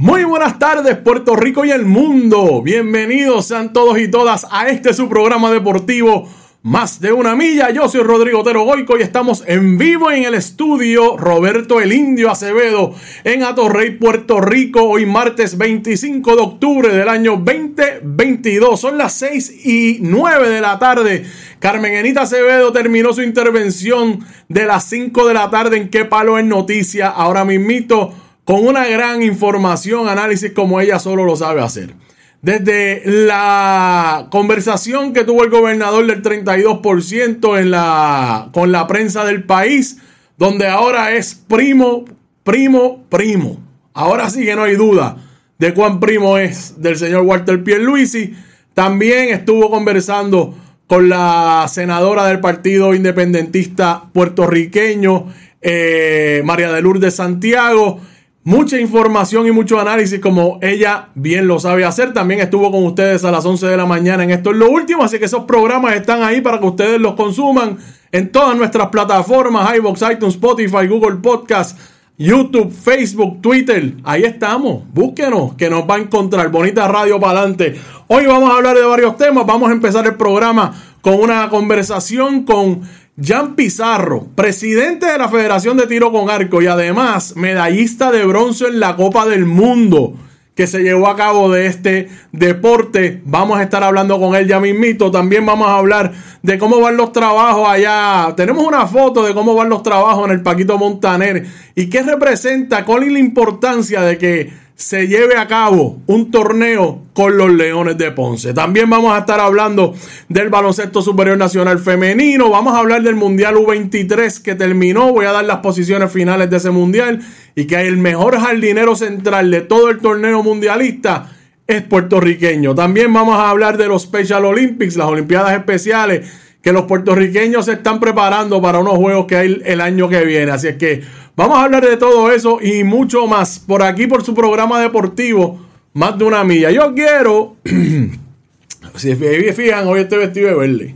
Muy 0.00 0.22
buenas 0.22 0.60
tardes 0.60 0.96
Puerto 0.98 1.34
Rico 1.34 1.64
y 1.64 1.72
el 1.72 1.84
mundo. 1.84 2.62
Bienvenidos 2.62 3.48
sean 3.48 3.72
todos 3.72 3.98
y 3.98 4.06
todas 4.06 4.46
a 4.48 4.68
este 4.68 4.94
su 4.94 5.08
programa 5.08 5.50
deportivo 5.50 6.28
Más 6.62 7.00
de 7.00 7.10
una 7.10 7.34
milla. 7.34 7.70
Yo 7.70 7.88
soy 7.88 8.02
Rodrigo 8.02 8.38
Otero 8.38 8.62
Goico 8.62 8.96
y 8.96 9.02
estamos 9.02 9.42
en 9.48 9.76
vivo 9.76 10.12
en 10.12 10.22
el 10.22 10.34
estudio 10.34 11.16
Roberto 11.16 11.80
el 11.80 11.92
Indio 11.92 12.30
Acevedo 12.30 12.94
en 13.24 13.42
Atorrey, 13.42 13.98
Puerto 13.98 14.40
Rico. 14.40 14.84
Hoy 14.84 15.04
martes 15.04 15.58
25 15.58 16.36
de 16.36 16.42
octubre 16.42 16.94
del 16.94 17.08
año 17.08 17.32
2022. 17.32 18.78
Son 18.78 18.98
las 18.98 19.14
6 19.14 19.66
y 19.66 19.98
9 20.00 20.48
de 20.48 20.60
la 20.60 20.78
tarde. 20.78 21.24
Carmen 21.58 21.94
Enita 21.94 22.22
Acevedo 22.22 22.70
terminó 22.70 23.12
su 23.12 23.22
intervención 23.22 24.24
de 24.48 24.64
las 24.64 24.84
5 24.84 25.26
de 25.26 25.34
la 25.34 25.50
tarde 25.50 25.76
en 25.76 25.88
Qué 25.88 26.04
Palo 26.04 26.38
en 26.38 26.48
Noticia. 26.48 27.08
Ahora 27.08 27.44
mismito 27.44 28.14
con 28.48 28.66
una 28.66 28.88
gran 28.88 29.22
información, 29.22 30.08
análisis 30.08 30.52
como 30.52 30.80
ella 30.80 30.98
solo 30.98 31.26
lo 31.26 31.36
sabe 31.36 31.60
hacer. 31.60 31.92
Desde 32.40 33.02
la 33.04 34.28
conversación 34.30 35.12
que 35.12 35.24
tuvo 35.24 35.44
el 35.44 35.50
gobernador 35.50 36.06
del 36.06 36.22
32% 36.22 37.60
en 37.60 37.70
la, 37.70 38.48
con 38.54 38.72
la 38.72 38.86
prensa 38.86 39.26
del 39.26 39.44
país, 39.44 39.98
donde 40.38 40.66
ahora 40.66 41.12
es 41.12 41.34
primo, 41.34 42.06
primo, 42.42 43.04
primo. 43.10 43.58
Ahora 43.92 44.30
sí 44.30 44.46
que 44.46 44.56
no 44.56 44.62
hay 44.62 44.76
duda 44.76 45.18
de 45.58 45.74
cuán 45.74 46.00
primo 46.00 46.38
es 46.38 46.80
del 46.80 46.96
señor 46.96 47.24
Walter 47.24 47.62
Pierluisi. 47.62 48.32
También 48.72 49.28
estuvo 49.28 49.68
conversando 49.68 50.54
con 50.86 51.10
la 51.10 51.66
senadora 51.70 52.26
del 52.26 52.40
Partido 52.40 52.94
Independentista 52.94 54.04
puertorriqueño, 54.10 55.26
eh, 55.60 56.40
María 56.46 56.72
de 56.72 56.80
Lourdes 56.80 57.16
Santiago 57.16 58.00
mucha 58.48 58.80
información 58.80 59.46
y 59.46 59.50
mucho 59.50 59.78
análisis 59.78 60.20
como 60.20 60.58
ella 60.62 61.10
bien 61.14 61.46
lo 61.46 61.60
sabe 61.60 61.84
hacer. 61.84 62.14
También 62.14 62.40
estuvo 62.40 62.70
con 62.70 62.82
ustedes 62.82 63.22
a 63.26 63.30
las 63.30 63.44
11 63.44 63.66
de 63.66 63.76
la 63.76 63.84
mañana 63.84 64.24
en 64.24 64.30
esto 64.30 64.52
es 64.52 64.56
lo 64.56 64.70
último, 64.70 65.04
así 65.04 65.18
que 65.18 65.26
esos 65.26 65.44
programas 65.44 65.94
están 65.94 66.22
ahí 66.22 66.40
para 66.40 66.58
que 66.58 66.64
ustedes 66.64 66.98
los 66.98 67.12
consuman 67.12 67.76
en 68.10 68.32
todas 68.32 68.56
nuestras 68.56 68.88
plataformas, 68.88 69.76
iVoox, 69.76 70.00
iTunes, 70.12 70.36
Spotify, 70.36 70.86
Google 70.86 71.16
Podcast, 71.16 71.78
YouTube, 72.16 72.72
Facebook, 72.72 73.42
Twitter. 73.42 73.96
Ahí 74.02 74.24
estamos, 74.24 74.82
búsquenos 74.94 75.54
que 75.54 75.68
nos 75.68 75.82
va 75.82 75.96
a 75.96 75.98
encontrar. 75.98 76.50
Bonita 76.50 76.88
radio 76.88 77.20
para 77.20 77.40
adelante. 77.40 77.78
Hoy 78.06 78.24
vamos 78.24 78.48
a 78.50 78.56
hablar 78.56 78.74
de 78.74 78.82
varios 78.82 79.18
temas. 79.18 79.44
Vamos 79.44 79.68
a 79.68 79.74
empezar 79.74 80.06
el 80.06 80.14
programa 80.14 80.72
con 81.02 81.20
una 81.20 81.50
conversación 81.50 82.44
con 82.44 82.80
Jan 83.20 83.56
Pizarro, 83.56 84.28
presidente 84.36 85.06
de 85.06 85.18
la 85.18 85.28
Federación 85.28 85.76
de 85.76 85.88
Tiro 85.88 86.12
con 86.12 86.30
Arco 86.30 86.62
y 86.62 86.68
además 86.68 87.34
medallista 87.34 88.12
de 88.12 88.24
bronce 88.24 88.66
en 88.66 88.78
la 88.78 88.94
Copa 88.94 89.26
del 89.26 89.44
Mundo 89.44 90.14
que 90.54 90.68
se 90.68 90.82
llevó 90.82 91.08
a 91.08 91.16
cabo 91.16 91.50
de 91.50 91.66
este 91.66 92.08
deporte. 92.30 93.20
Vamos 93.24 93.58
a 93.58 93.64
estar 93.64 93.82
hablando 93.82 94.20
con 94.20 94.36
él 94.36 94.46
ya 94.46 94.60
mismito. 94.60 95.10
También 95.10 95.44
vamos 95.46 95.66
a 95.66 95.78
hablar 95.78 96.12
de 96.42 96.58
cómo 96.58 96.80
van 96.80 96.96
los 96.96 97.12
trabajos 97.12 97.68
allá. 97.68 98.34
Tenemos 98.36 98.64
una 98.64 98.86
foto 98.86 99.24
de 99.24 99.34
cómo 99.34 99.54
van 99.54 99.68
los 99.68 99.82
trabajos 99.82 100.24
en 100.26 100.32
el 100.32 100.42
Paquito 100.42 100.78
Montaner 100.78 101.44
y 101.74 101.88
qué 101.88 102.02
representa, 102.02 102.84
cuál 102.84 103.04
es 103.04 103.12
la 103.12 103.18
importancia 103.18 104.00
de 104.02 104.18
que 104.18 104.52
se 104.78 105.08
lleve 105.08 105.36
a 105.36 105.48
cabo 105.48 105.98
un 106.06 106.30
torneo 106.30 107.02
con 107.12 107.36
los 107.36 107.50
Leones 107.50 107.98
de 107.98 108.12
Ponce. 108.12 108.54
También 108.54 108.88
vamos 108.88 109.12
a 109.12 109.18
estar 109.18 109.40
hablando 109.40 109.92
del 110.28 110.50
baloncesto 110.50 111.02
superior 111.02 111.36
nacional 111.36 111.80
femenino. 111.80 112.48
Vamos 112.48 112.74
a 112.74 112.78
hablar 112.78 113.02
del 113.02 113.16
Mundial 113.16 113.56
U23 113.56 114.40
que 114.40 114.54
terminó. 114.54 115.12
Voy 115.12 115.26
a 115.26 115.32
dar 115.32 115.44
las 115.44 115.58
posiciones 115.58 116.12
finales 116.12 116.48
de 116.48 116.58
ese 116.58 116.70
Mundial 116.70 117.20
y 117.56 117.66
que 117.66 117.74
el 117.88 117.96
mejor 117.96 118.38
jardinero 118.38 118.94
central 118.94 119.50
de 119.50 119.62
todo 119.62 119.90
el 119.90 119.98
torneo 119.98 120.44
mundialista 120.44 121.32
es 121.66 121.82
puertorriqueño. 121.82 122.76
También 122.76 123.12
vamos 123.12 123.36
a 123.36 123.50
hablar 123.50 123.78
de 123.78 123.88
los 123.88 124.02
Special 124.02 124.44
Olympics, 124.44 124.94
las 124.94 125.08
Olimpiadas 125.08 125.54
Especiales 125.54 126.30
que 126.62 126.72
los 126.72 126.84
puertorriqueños 126.84 127.64
se 127.64 127.72
están 127.72 127.98
preparando 128.00 128.60
para 128.60 128.78
unos 128.78 128.96
juegos 128.96 129.26
que 129.26 129.36
hay 129.36 129.62
el 129.64 129.80
año 129.80 130.08
que 130.08 130.24
viene. 130.24 130.50
Así 130.52 130.68
es 130.68 130.76
que 130.76 131.02
vamos 131.38 131.56
a 131.56 131.62
hablar 131.62 131.86
de 131.86 131.96
todo 131.96 132.32
eso 132.32 132.58
y 132.60 132.82
mucho 132.82 133.28
más 133.28 133.60
por 133.60 133.84
aquí, 133.84 134.08
por 134.08 134.24
su 134.24 134.34
programa 134.34 134.80
deportivo, 134.80 135.64
más 135.92 136.18
de 136.18 136.24
una 136.24 136.42
milla. 136.42 136.72
Yo 136.72 136.92
quiero, 136.94 137.54
si 138.96 139.14
fijan, 139.14 139.86
hoy 139.86 140.00
estoy 140.00 140.18
vestido 140.18 140.48
de 140.48 140.54
verde. 140.54 140.94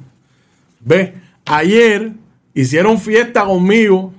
Ve, 0.80 1.14
ayer 1.44 2.10
hicieron 2.54 2.98
fiesta 2.98 3.44
conmigo. 3.44 4.12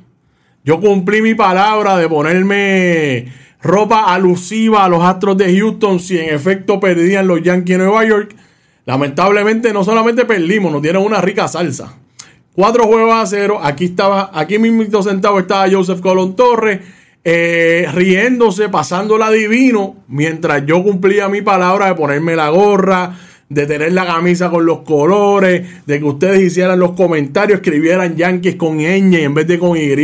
Yo 0.63 0.79
cumplí 0.79 1.21
mi 1.21 1.35
palabra 1.35 1.97
de 1.97 2.07
ponerme 2.07 3.25
ropa 3.61 4.13
alusiva 4.13 4.85
a 4.85 4.89
los 4.89 5.03
Astros 5.03 5.35
de 5.35 5.57
Houston 5.57 5.99
si 5.99 6.17
en 6.17 6.33
efecto 6.33 6.79
perdían 6.79 7.27
los 7.27 7.43
Yankees 7.43 7.77
de 7.77 7.83
Nueva 7.83 8.05
York. 8.05 8.33
Lamentablemente 8.85 9.73
no 9.73 9.83
solamente 9.83 10.23
perdimos, 10.23 10.71
nos 10.71 10.81
dieron 10.81 11.03
una 11.03 11.19
rica 11.19 11.49
salsa. 11.49 11.97
Cuatro 12.55 12.85
juegos 12.85 13.15
a 13.15 13.25
cero. 13.25 13.59
Aquí 13.63 13.85
estaba, 13.85 14.29
aquí 14.31 14.59
mismo 14.59 15.01
sentado 15.01 15.39
estaba 15.39 15.69
Joseph 15.69 16.01
Colón 16.01 16.35
Torres. 16.35 16.81
Eh, 17.25 17.87
riéndose, 17.93 18.67
pasándola 18.67 19.31
divino, 19.31 19.95
mientras 20.09 20.65
yo 20.65 20.83
cumplía 20.83 21.29
mi 21.29 21.41
palabra 21.41 21.87
de 21.87 21.95
ponerme 21.95 22.35
la 22.35 22.49
gorra, 22.49 23.17
de 23.47 23.65
tener 23.65 23.93
la 23.93 24.05
camisa 24.05 24.49
con 24.49 24.65
los 24.65 24.79
colores, 24.79 25.85
de 25.85 25.99
que 25.99 26.05
ustedes 26.05 26.41
hicieran 26.41 26.79
los 26.79 26.91
comentarios, 26.91 27.61
escribieran 27.61 28.17
Yankees 28.17 28.55
con 28.55 28.79
ñ 28.79 29.15
en 29.15 29.33
vez 29.33 29.47
de 29.47 29.57
con 29.57 29.77
Y 29.77 29.95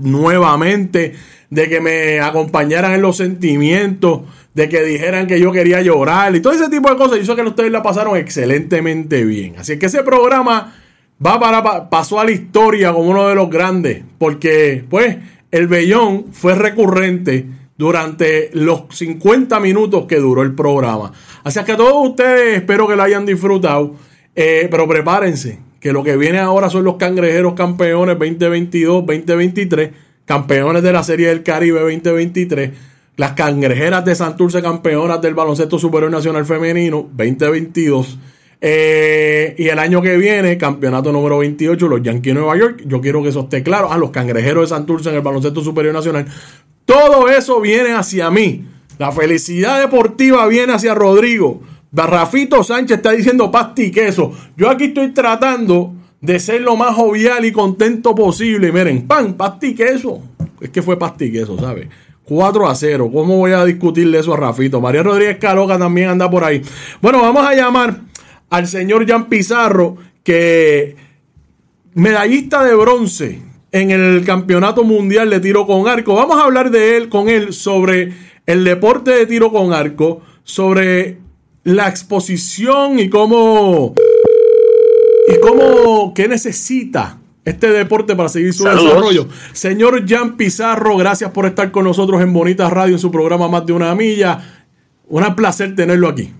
nuevamente, 0.00 1.14
de 1.48 1.68
que 1.70 1.80
me 1.80 2.20
acompañaran 2.20 2.92
en 2.92 3.00
los 3.00 3.16
sentimientos, 3.16 4.20
de 4.52 4.68
que 4.68 4.82
dijeran 4.82 5.26
que 5.26 5.40
yo 5.40 5.52
quería 5.52 5.80
llorar 5.80 6.36
y 6.36 6.40
todo 6.40 6.52
ese 6.52 6.68
tipo 6.68 6.90
de 6.90 6.96
cosas. 6.96 7.18
Yo 7.18 7.24
sé 7.24 7.34
que 7.34 7.48
ustedes 7.48 7.72
la 7.72 7.82
pasaron 7.82 8.18
excelentemente 8.18 9.24
bien. 9.24 9.54
Así 9.58 9.78
que 9.78 9.86
ese 9.86 10.02
programa 10.02 10.74
va 11.24 11.40
para, 11.40 11.90
pasó 11.90 12.20
a 12.20 12.24
la 12.24 12.32
historia 12.32 12.92
como 12.92 13.10
uno 13.10 13.28
de 13.28 13.34
los 13.34 13.50
grandes, 13.50 14.02
porque 14.18 14.84
pues 14.88 15.16
el 15.50 15.68
vellón 15.68 16.26
fue 16.32 16.54
recurrente 16.54 17.46
durante 17.78 18.50
los 18.54 18.84
50 18.90 19.60
minutos 19.60 20.06
que 20.06 20.16
duró 20.16 20.42
el 20.42 20.54
programa. 20.54 21.12
Así 21.44 21.62
que 21.64 21.72
a 21.72 21.76
todos 21.76 22.10
ustedes 22.10 22.56
espero 22.56 22.88
que 22.88 22.96
lo 22.96 23.02
hayan 23.02 23.26
disfrutado, 23.26 23.94
eh, 24.34 24.68
pero 24.70 24.88
prepárense, 24.88 25.58
que 25.80 25.92
lo 25.92 26.02
que 26.02 26.16
viene 26.16 26.38
ahora 26.38 26.70
son 26.70 26.84
los 26.84 26.96
cangrejeros 26.96 27.54
campeones 27.54 28.16
2022-2023, 28.18 29.90
campeones 30.24 30.82
de 30.82 30.92
la 30.92 31.02
Serie 31.04 31.28
del 31.28 31.42
Caribe 31.42 31.80
2023, 31.80 32.70
las 33.16 33.32
cangrejeras 33.32 34.04
de 34.04 34.14
Santurce 34.14 34.60
campeonas 34.60 35.22
del 35.22 35.34
baloncesto 35.34 35.78
superior 35.78 36.10
nacional 36.10 36.44
femenino 36.44 37.08
2022. 37.12 38.18
Eh, 38.60 39.54
y 39.58 39.68
el 39.68 39.78
año 39.78 40.00
que 40.00 40.16
viene, 40.16 40.56
campeonato 40.56 41.12
número 41.12 41.38
28, 41.38 41.88
los 41.88 42.02
Yankees 42.02 42.34
de 42.34 42.40
Nueva 42.40 42.56
York. 42.56 42.82
Yo 42.86 43.00
quiero 43.00 43.22
que 43.22 43.28
eso 43.28 43.40
esté 43.40 43.62
claro. 43.62 43.92
A 43.92 43.98
los 43.98 44.10
cangrejeros 44.10 44.64
de 44.64 44.74
Santurce 44.74 45.10
en 45.10 45.16
el 45.16 45.22
baloncesto 45.22 45.62
superior 45.62 45.94
nacional. 45.94 46.26
Todo 46.84 47.28
eso 47.28 47.60
viene 47.60 47.92
hacia 47.92 48.30
mí. 48.30 48.64
La 48.98 49.12
felicidad 49.12 49.80
deportiva 49.80 50.46
viene 50.46 50.72
hacia 50.72 50.94
Rodrigo. 50.94 51.60
Barrafito 51.90 52.62
Sánchez 52.62 52.98
está 52.98 53.12
diciendo 53.12 53.50
pasti 53.50 53.84
y 53.84 53.90
queso. 53.90 54.32
Yo 54.56 54.70
aquí 54.70 54.84
estoy 54.84 55.12
tratando 55.12 55.94
de 56.20 56.40
ser 56.40 56.62
lo 56.62 56.76
más 56.76 56.94
jovial 56.94 57.44
y 57.44 57.52
contento 57.52 58.14
posible. 58.14 58.72
Miren, 58.72 59.06
pan, 59.06 59.34
pasti 59.34 59.68
y 59.68 59.74
queso. 59.74 60.20
Es 60.60 60.70
que 60.70 60.82
fue 60.82 60.98
pasti 60.98 61.26
y 61.26 61.32
queso, 61.32 61.58
¿sabes? 61.58 61.88
4 62.24 62.68
a 62.68 62.74
0. 62.74 63.10
¿Cómo 63.12 63.36
voy 63.38 63.52
a 63.52 63.64
discutirle 63.64 64.18
eso 64.18 64.34
a 64.34 64.36
Rafito? 64.36 64.80
María 64.80 65.02
Rodríguez 65.02 65.38
Caloca 65.38 65.78
también 65.78 66.08
anda 66.08 66.28
por 66.28 66.42
ahí. 66.42 66.60
Bueno, 67.00 67.20
vamos 67.20 67.46
a 67.46 67.54
llamar 67.54 68.00
al 68.56 68.66
señor 68.66 69.06
Jan 69.06 69.28
Pizarro, 69.28 69.98
que 70.24 70.96
medallista 71.92 72.64
de 72.64 72.74
bronce 72.74 73.42
en 73.70 73.90
el 73.90 74.24
Campeonato 74.24 74.82
Mundial 74.82 75.28
de 75.28 75.40
Tiro 75.40 75.66
con 75.66 75.86
Arco. 75.86 76.14
Vamos 76.14 76.38
a 76.38 76.44
hablar 76.44 76.70
de 76.70 76.96
él 76.96 77.10
con 77.10 77.28
él 77.28 77.52
sobre 77.52 78.14
el 78.46 78.64
deporte 78.64 79.10
de 79.10 79.26
tiro 79.26 79.52
con 79.52 79.74
arco, 79.74 80.22
sobre 80.42 81.18
la 81.64 81.88
exposición 81.88 82.98
y 82.98 83.10
cómo 83.10 83.94
y 85.28 85.40
cómo 85.40 86.14
qué 86.14 86.26
necesita 86.26 87.18
este 87.44 87.70
deporte 87.70 88.16
para 88.16 88.30
seguir 88.30 88.54
su 88.54 88.64
desarrollo. 88.64 89.28
Señor 89.52 90.08
Jan 90.08 90.38
Pizarro, 90.38 90.96
gracias 90.96 91.30
por 91.30 91.44
estar 91.44 91.70
con 91.72 91.84
nosotros 91.84 92.22
en 92.22 92.32
Bonita 92.32 92.70
Radio 92.70 92.94
en 92.94 93.00
su 93.00 93.10
programa 93.10 93.48
Más 93.48 93.66
de 93.66 93.74
una 93.74 93.94
Milla. 93.94 94.62
Un 95.08 95.36
placer 95.36 95.74
tenerlo 95.74 96.08
aquí. 96.08 96.32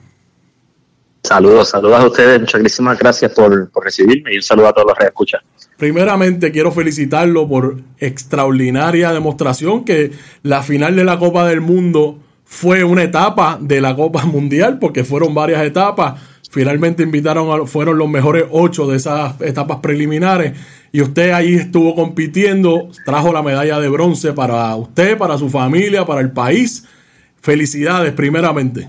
Saludos, 1.26 1.70
saludos 1.70 2.00
a 2.00 2.06
ustedes. 2.06 2.40
Muchísimas 2.40 2.96
gracias 2.96 3.32
por, 3.32 3.68
recibirme 3.82 4.32
y 4.32 4.36
un 4.36 4.42
saludo 4.42 4.68
a 4.68 4.72
todos 4.72 4.86
los 4.86 4.96
que 4.96 5.06
escuchan. 5.06 5.40
Primeramente 5.76 6.52
quiero 6.52 6.70
felicitarlo 6.70 7.48
por 7.48 7.78
extraordinaria 7.98 9.12
demostración 9.12 9.84
que 9.84 10.12
la 10.44 10.62
final 10.62 10.94
de 10.94 11.02
la 11.02 11.18
Copa 11.18 11.48
del 11.48 11.60
Mundo 11.60 12.20
fue 12.44 12.84
una 12.84 13.02
etapa 13.02 13.58
de 13.60 13.80
la 13.80 13.96
Copa 13.96 14.24
Mundial 14.24 14.78
porque 14.78 15.02
fueron 15.02 15.34
varias 15.34 15.64
etapas. 15.64 16.22
Finalmente 16.48 17.02
invitaron 17.02 17.50
a, 17.50 17.66
fueron 17.66 17.98
los 17.98 18.08
mejores 18.08 18.44
ocho 18.52 18.86
de 18.86 18.96
esas 18.96 19.40
etapas 19.40 19.78
preliminares 19.78 20.52
y 20.92 21.02
usted 21.02 21.32
ahí 21.32 21.54
estuvo 21.54 21.96
compitiendo, 21.96 22.88
trajo 23.04 23.32
la 23.32 23.42
medalla 23.42 23.80
de 23.80 23.88
bronce 23.88 24.32
para 24.32 24.76
usted, 24.76 25.18
para 25.18 25.36
su 25.38 25.50
familia, 25.50 26.06
para 26.06 26.20
el 26.20 26.30
país. 26.30 26.84
Felicidades 27.42 28.12
primeramente. 28.12 28.88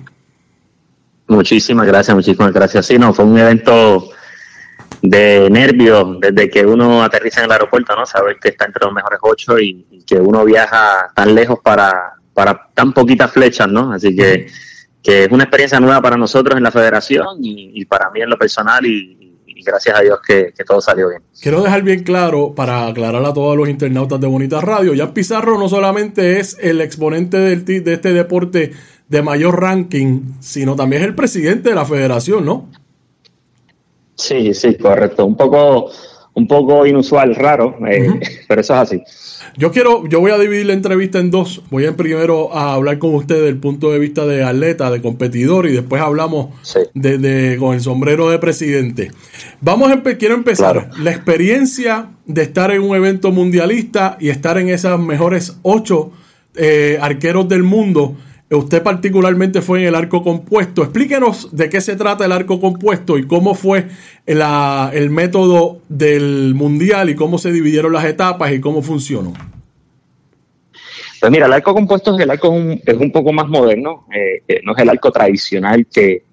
Muchísimas 1.27 1.85
gracias, 1.85 2.15
muchísimas 2.15 2.53
gracias. 2.53 2.85
Sí, 2.85 2.97
no, 2.97 3.13
fue 3.13 3.25
un 3.25 3.37
evento 3.37 4.09
de 5.01 5.49
nervios 5.49 6.19
desde 6.19 6.49
que 6.49 6.65
uno 6.65 7.03
aterriza 7.03 7.41
en 7.41 7.45
el 7.45 7.51
aeropuerto, 7.51 7.95
¿no? 7.95 8.05
Saber 8.05 8.37
que 8.39 8.49
está 8.49 8.65
entre 8.65 8.83
los 8.85 8.93
mejores 8.93 9.19
ocho 9.21 9.59
y, 9.59 9.85
que 10.07 10.15
uno 10.15 10.45
viaja 10.45 11.11
tan 11.13 11.35
lejos 11.35 11.59
para, 11.61 12.13
para 12.33 12.69
tan 12.73 12.93
poquitas 12.93 13.29
flechas, 13.31 13.67
¿no? 13.67 13.91
Así 13.91 14.15
que, 14.15 14.47
que 15.03 15.25
es 15.25 15.31
una 15.31 15.43
experiencia 15.43 15.81
nueva 15.81 16.01
para 16.01 16.15
nosotros 16.15 16.55
en 16.55 16.63
la 16.63 16.71
federación 16.71 17.39
y, 17.41 17.83
para 17.85 18.09
mí 18.09 18.21
en 18.21 18.29
lo 18.29 18.37
personal 18.37 18.85
y, 18.85 19.15
gracias 19.65 19.99
a 19.99 20.01
Dios 20.01 20.19
que, 20.25 20.53
todo 20.65 20.79
salió 20.79 21.09
bien. 21.09 21.23
Quiero 21.41 21.61
dejar 21.61 21.81
bien 21.81 22.03
claro, 22.03 22.53
para 22.55 22.87
aclarar 22.87 23.25
a 23.25 23.33
todos 23.33 23.57
los 23.57 23.67
internautas 23.67 24.17
de 24.21 24.27
Bonita 24.27 24.61
Radio, 24.61 24.93
Jan 24.95 25.13
Pizarro 25.13 25.59
no 25.59 25.67
solamente 25.67 26.39
es 26.39 26.57
el 26.61 26.79
exponente 26.79 27.37
del, 27.37 27.65
de 27.65 27.93
este 27.93 28.13
deporte 28.13 28.71
de 29.07 29.21
mayor 29.21 29.61
ranking, 29.61 30.21
sino 30.39 30.75
también 30.75 31.01
es 31.01 31.07
el 31.07 31.15
presidente 31.15 31.69
de 31.69 31.75
la 31.75 31.85
federación, 31.85 32.45
¿no? 32.45 32.69
Sí, 34.15 34.53
sí, 34.53 34.75
correcto. 34.75 35.25
Un 35.25 35.37
poco, 35.37 35.91
un 36.33 36.47
poco 36.47 36.85
inusual, 36.85 37.35
raro, 37.35 37.77
eh, 37.87 38.19
pero 38.47 38.61
eso 38.61 38.73
es 38.73 38.79
así. 38.79 39.03
Yo 39.55 39.71
quiero, 39.71 40.05
yo 40.07 40.19
voy 40.19 40.31
a 40.31 40.37
dividir 40.37 40.65
la 40.65 40.73
entrevista 40.73 41.19
en 41.19 41.31
dos. 41.31 41.63
Voy 41.69 41.85
a 41.85 41.95
primero 41.95 42.53
a 42.53 42.73
hablar 42.73 42.99
con 42.99 43.15
usted 43.15 43.43
del 43.43 43.57
punto 43.57 43.91
de 43.91 43.99
vista 43.99 44.25
de 44.25 44.43
atleta, 44.43 44.91
de 44.91 45.01
competidor, 45.01 45.67
y 45.67 45.71
después 45.71 46.01
hablamos 46.01 46.49
de, 46.93 47.55
con 47.59 47.73
el 47.73 47.81
sombrero 47.81 48.29
de 48.29 48.39
presidente. 48.39 49.11
Vamos 49.61 49.91
a 49.91 50.01
quiero 50.17 50.35
empezar. 50.35 50.89
La 50.99 51.11
experiencia 51.11 52.09
de 52.25 52.43
estar 52.43 52.71
en 52.71 52.81
un 52.81 52.95
evento 52.95 53.31
mundialista 53.31 54.17
y 54.19 54.29
estar 54.29 54.57
en 54.57 54.69
esas 54.69 54.99
mejores 54.99 55.57
ocho 55.61 56.11
eh, 56.55 56.97
arqueros 57.01 57.47
del 57.47 57.63
mundo 57.63 58.15
Usted 58.49 58.81
particularmente 58.81 59.61
fue 59.61 59.81
en 59.81 59.87
el 59.87 59.95
arco 59.95 60.23
compuesto. 60.23 60.81
Explíquenos 60.81 61.53
de 61.53 61.69
qué 61.69 61.81
se 61.81 61.97
trata 61.97 62.25
el 62.25 62.31
arco 62.31 62.61
compuesto 62.61 63.17
y 63.17 63.27
cómo 63.27 63.55
fue 63.55 63.87
el 64.25 65.09
método 65.09 65.81
del 65.89 66.53
mundial 66.55 67.09
y 67.09 67.15
cómo 67.15 67.39
se 67.39 67.51
dividieron 67.51 67.91
las 67.91 68.05
etapas 68.05 68.53
y 68.53 68.61
cómo 68.61 68.81
funcionó. 68.81 69.33
Pues 71.19 71.31
mira, 71.31 71.47
el 71.47 71.53
arco 71.53 71.73
compuesto 71.73 72.15
es 72.15 72.23
el 72.23 72.29
arco 72.29 72.55
es 72.85 72.97
un, 72.97 73.11
poco 73.11 73.33
más 73.33 73.49
moderno, 73.49 74.05
eh, 74.13 74.61
no 74.63 74.75
es 74.75 74.81
el 74.81 74.89
arco 74.89 75.11
tradicional 75.11 75.85
que 75.91 76.26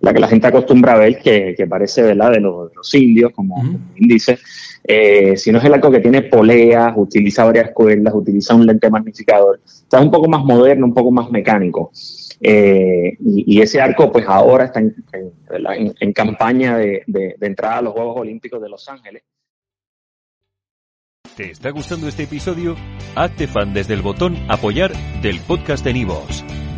la 0.00 0.12
que 0.12 0.20
la 0.20 0.28
gente 0.28 0.46
acostumbra 0.46 0.94
a 0.94 0.98
ver, 0.98 1.18
que, 1.18 1.66
parece 1.68 2.02
¿verdad? 2.02 2.32
De, 2.32 2.40
los, 2.40 2.94
indios, 2.94 3.32
como, 3.32 3.62
dice, 3.96 4.38
eh, 4.84 5.36
sino 5.36 5.58
es 5.58 5.64
el 5.64 5.74
arco 5.74 5.90
que 5.90 6.00
tiene 6.00 6.22
poleas, 6.22 6.92
utiliza 6.96 7.44
varias 7.44 7.70
cuerdas, 7.72 8.14
utiliza 8.14 8.54
un 8.54 8.66
lente 8.66 8.90
magnificador 8.90 9.60
es 9.98 10.04
un 10.04 10.10
poco 10.10 10.28
más 10.28 10.44
moderno, 10.44 10.86
un 10.86 10.94
poco 10.94 11.10
más 11.10 11.30
mecánico. 11.30 11.90
Eh, 12.40 13.16
y, 13.20 13.60
ese 13.60 13.80
arco, 13.80 14.10
pues 14.10 14.24
ahora 14.26 14.66
está 14.66 14.80
en, 14.80 16.12
campaña 16.12 16.78
de, 16.78 17.04
entrada 17.40 17.78
a 17.78 17.82
los 17.82 17.92
Juegos 17.92 18.20
Olímpicos 18.20 18.62
de 18.62 18.68
Los 18.68 18.88
Ángeles. 18.88 19.22
¿Te 21.36 21.50
está 21.50 21.70
gustando 21.70 22.08
este 22.08 22.24
episodio? 22.24 22.76
Hazte 23.14 23.46
fan 23.46 23.72
desde 23.72 23.94
el 23.94 24.02
botón 24.02 24.36
Apoyar 24.48 24.92
del 25.22 25.40
podcast 25.40 25.84
de 25.84 25.92
Nivos. 25.92 26.44